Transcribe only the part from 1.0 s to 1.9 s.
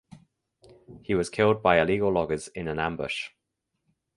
He was killed by